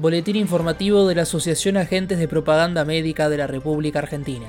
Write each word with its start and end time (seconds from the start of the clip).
Boletín 0.00 0.36
informativo 0.36 1.06
de 1.06 1.14
la 1.14 1.22
Asociación 1.22 1.76
Agentes 1.76 2.18
de 2.18 2.26
Propaganda 2.26 2.86
Médica 2.86 3.28
de 3.28 3.36
la 3.36 3.46
República 3.46 3.98
Argentina. 3.98 4.46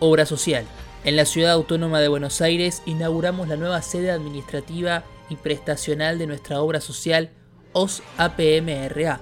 Obra 0.00 0.26
social. 0.26 0.64
En 1.04 1.14
la 1.14 1.24
ciudad 1.24 1.52
autónoma 1.52 2.00
de 2.00 2.08
Buenos 2.08 2.40
Aires 2.40 2.82
inauguramos 2.84 3.46
la 3.46 3.54
nueva 3.54 3.80
sede 3.80 4.10
administrativa 4.10 5.04
y 5.28 5.36
prestacional 5.36 6.18
de 6.18 6.26
nuestra 6.26 6.60
obra 6.60 6.80
social 6.80 7.30
OS 7.72 8.02
APMRA. 8.16 9.20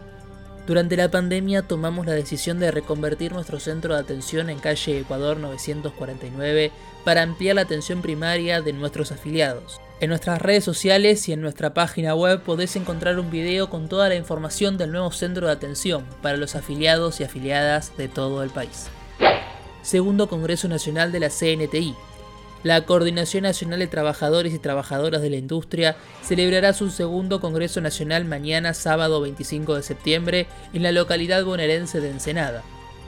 Durante 0.66 0.96
la 0.96 1.10
pandemia 1.10 1.60
tomamos 1.60 2.06
la 2.06 2.14
decisión 2.14 2.58
de 2.58 2.70
reconvertir 2.70 3.32
nuestro 3.32 3.60
centro 3.60 3.92
de 3.92 4.00
atención 4.00 4.48
en 4.48 4.60
calle 4.60 5.00
Ecuador 5.00 5.36
949 5.36 6.72
para 7.04 7.20
ampliar 7.20 7.56
la 7.56 7.62
atención 7.62 8.00
primaria 8.00 8.62
de 8.62 8.72
nuestros 8.72 9.12
afiliados. 9.12 9.78
En 9.98 10.10
nuestras 10.10 10.42
redes 10.42 10.62
sociales 10.62 11.26
y 11.26 11.32
en 11.32 11.40
nuestra 11.40 11.72
página 11.72 12.14
web 12.14 12.42
podés 12.42 12.76
encontrar 12.76 13.18
un 13.18 13.30
video 13.30 13.70
con 13.70 13.88
toda 13.88 14.10
la 14.10 14.14
información 14.14 14.76
del 14.76 14.92
nuevo 14.92 15.10
centro 15.10 15.46
de 15.46 15.54
atención 15.54 16.04
para 16.20 16.36
los 16.36 16.54
afiliados 16.54 17.18
y 17.20 17.24
afiliadas 17.24 17.96
de 17.96 18.08
todo 18.08 18.42
el 18.42 18.50
país. 18.50 18.88
Segundo 19.80 20.28
Congreso 20.28 20.68
Nacional 20.68 21.12
de 21.12 21.20
la 21.20 21.30
CNTI. 21.30 21.94
La 22.62 22.84
Coordinación 22.84 23.44
Nacional 23.44 23.78
de 23.78 23.86
Trabajadores 23.86 24.52
y 24.52 24.58
Trabajadoras 24.58 25.22
de 25.22 25.30
la 25.30 25.36
Industria 25.36 25.96
celebrará 26.22 26.74
su 26.74 26.90
segundo 26.90 27.40
Congreso 27.40 27.80
Nacional 27.80 28.26
mañana 28.26 28.74
sábado 28.74 29.22
25 29.22 29.76
de 29.76 29.82
septiembre 29.82 30.46
en 30.74 30.82
la 30.82 30.92
localidad 30.92 31.42
bonaerense 31.42 32.02
de 32.02 32.10
Ensenada. 32.10 32.62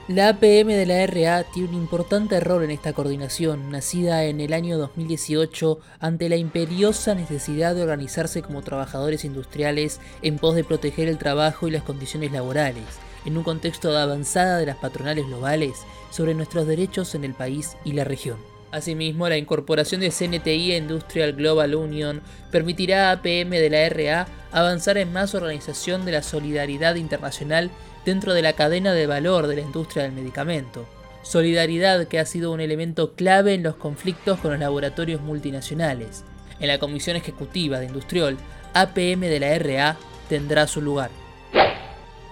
La 0.09 0.29
APM 0.29 0.69
de 0.69 0.87
la 0.87 1.05
RA 1.05 1.43
tiene 1.43 1.69
un 1.69 1.75
importante 1.75 2.39
rol 2.39 2.63
en 2.63 2.71
esta 2.71 2.93
coordinación, 2.93 3.69
nacida 3.69 4.23
en 4.23 4.41
el 4.41 4.53
año 4.53 4.79
2018 4.79 5.77
ante 5.99 6.29
la 6.29 6.35
imperiosa 6.35 7.13
necesidad 7.13 7.75
de 7.75 7.83
organizarse 7.83 8.41
como 8.41 8.63
trabajadores 8.63 9.23
industriales 9.23 9.99
en 10.23 10.39
pos 10.39 10.55
de 10.55 10.63
proteger 10.63 11.09
el 11.09 11.19
trabajo 11.19 11.67
y 11.67 11.71
las 11.71 11.83
condiciones 11.83 12.31
laborales, 12.31 12.85
en 13.23 13.37
un 13.37 13.43
contexto 13.43 13.91
de 13.91 13.99
avanzada 13.99 14.57
de 14.57 14.65
las 14.65 14.77
patronales 14.77 15.27
globales 15.27 15.77
sobre 16.09 16.33
nuestros 16.33 16.65
derechos 16.65 17.13
en 17.13 17.23
el 17.23 17.35
país 17.35 17.77
y 17.85 17.91
la 17.91 18.03
región. 18.03 18.58
Asimismo, 18.71 19.27
la 19.27 19.37
incorporación 19.37 20.01
de 20.01 20.11
CNTI 20.11 20.73
a 20.73 20.77
Industrial 20.77 21.33
Global 21.33 21.73
Union 21.73 22.21
permitirá 22.51 23.09
a 23.09 23.13
APM 23.13 23.49
de 23.49 23.69
la 23.69 23.89
RA 23.89 24.27
avanzar 24.51 24.97
en 24.97 25.11
más 25.11 25.33
organización 25.33 26.05
de 26.05 26.11
la 26.11 26.21
solidaridad 26.21 26.95
internacional 26.95 27.71
dentro 28.05 28.33
de 28.33 28.41
la 28.41 28.53
cadena 28.53 28.93
de 28.93 29.07
valor 29.07 29.47
de 29.47 29.55
la 29.55 29.61
industria 29.61 30.03
del 30.03 30.11
medicamento. 30.11 30.85
Solidaridad 31.23 32.07
que 32.07 32.19
ha 32.19 32.25
sido 32.25 32.51
un 32.51 32.61
elemento 32.61 33.13
clave 33.13 33.53
en 33.53 33.63
los 33.63 33.75
conflictos 33.75 34.39
con 34.39 34.51
los 34.51 34.59
laboratorios 34.59 35.21
multinacionales. 35.21 36.23
En 36.59 36.67
la 36.67 36.79
Comisión 36.79 37.17
Ejecutiva 37.17 37.79
de 37.79 37.87
Industrial, 37.87 38.37
APM 38.73 39.21
de 39.21 39.39
la 39.39 39.57
RA 39.57 39.97
tendrá 40.29 40.67
su 40.67 40.81
lugar. 40.81 41.09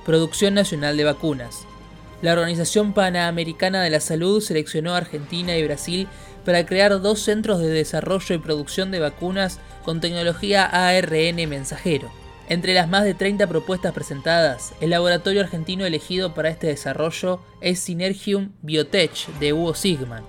Producción 0.05 0.53
Nacional 0.53 0.95
de 0.97 1.03
Vacunas. 1.03 1.65
La 2.21 2.33
Organización 2.33 2.93
Panamericana 2.93 3.83
de 3.83 3.91
la 3.91 3.99
Salud 3.99 4.41
seleccionó 4.41 4.93
a 4.93 4.97
Argentina 4.97 5.55
y 5.55 5.63
Brasil 5.63 6.07
para 6.45 6.65
crear 6.65 6.99
dos 6.99 7.19
centros 7.19 7.59
de 7.59 7.69
desarrollo 7.69 8.33
y 8.33 8.39
producción 8.39 8.89
de 8.89 8.99
vacunas 8.99 9.59
con 9.85 10.01
tecnología 10.01 10.65
ARN 10.65 11.35
mensajero. 11.47 12.11
Entre 12.49 12.73
las 12.73 12.87
más 12.87 13.03
de 13.03 13.13
30 13.13 13.45
propuestas 13.47 13.93
presentadas, 13.93 14.73
el 14.81 14.91
laboratorio 14.91 15.41
argentino 15.41 15.85
elegido 15.85 16.33
para 16.33 16.49
este 16.49 16.67
desarrollo 16.67 17.39
es 17.61 17.79
Synergium 17.79 18.51
Biotech 18.61 19.27
de 19.39 19.53
Hugo 19.53 19.75
Sigman. 19.75 20.23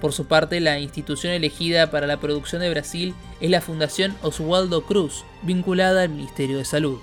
Por 0.00 0.12
su 0.12 0.26
parte, 0.26 0.60
la 0.60 0.78
institución 0.80 1.32
elegida 1.32 1.90
para 1.90 2.06
la 2.06 2.20
producción 2.20 2.60
de 2.60 2.70
Brasil 2.70 3.14
es 3.40 3.48
la 3.48 3.62
Fundación 3.62 4.14
Oswaldo 4.22 4.84
Cruz, 4.84 5.24
vinculada 5.42 6.02
al 6.02 6.10
Ministerio 6.10 6.58
de 6.58 6.64
Salud. 6.66 6.98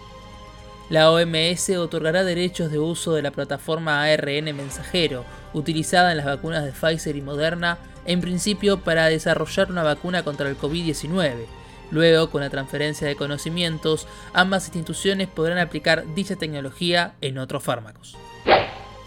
La 0.94 1.10
OMS 1.10 1.72
otorgará 1.72 2.24
derechos 2.24 2.70
de 2.70 2.78
uso 2.78 3.14
de 3.14 3.24
la 3.24 3.32
plataforma 3.32 4.04
ARN 4.04 4.56
mensajero, 4.56 5.26
utilizada 5.52 6.12
en 6.12 6.18
las 6.18 6.28
vacunas 6.28 6.64
de 6.64 6.72
Pfizer 6.72 7.16
y 7.16 7.22
Moderna, 7.24 7.80
en 8.06 8.22
principio 8.22 8.80
para 8.82 9.08
desarrollar 9.08 9.72
una 9.72 9.82
vacuna 9.82 10.22
contra 10.24 10.48
el 10.48 10.56
COVID-19, 10.56 11.48
Luego, 11.90 12.30
con 12.30 12.42
la 12.42 12.52
transferencia 12.52 13.08
de 13.08 13.16
conocimientos, 13.16 14.08
ambas 14.34 14.66
instituciones 14.66 15.28
podrán 15.28 15.58
aplicar 15.58 16.06
dicha 16.14 16.36
tecnología 16.36 17.16
en 17.22 17.40
otros 17.40 17.64
fármacos. 17.64 18.16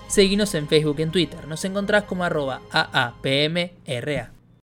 Seguinos 0.09 0.57
en 0.57 0.67
Facebook 0.67 0.97
y 0.99 1.03
en 1.03 1.13
Twitter. 1.13 1.47
Nos 1.47 1.65
encontrás 1.65 2.03
como 2.03 2.25
arroba 2.25 2.63
AAPMRA. 2.73 4.36